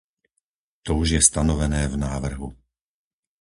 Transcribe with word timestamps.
To 0.85 0.91
už 1.01 1.09
je 1.15 1.21
stanovené 1.29 1.83
v 1.85 1.95
návrhu. 2.05 2.49